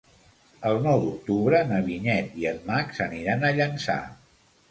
El 0.69 0.79
nou 0.85 1.01
d'octubre 1.01 1.59
na 1.73 1.81
Vinyet 1.89 2.33
i 2.43 2.49
en 2.53 2.59
Max 2.71 3.05
aniran 3.07 3.45
a 3.51 3.55
Llançà. 3.59 3.99